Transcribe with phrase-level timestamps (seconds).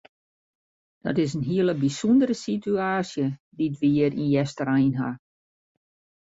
[1.03, 3.25] Dat is in hele bysûndere situaasje
[3.57, 5.09] dy't we hjir yn Easterein ha.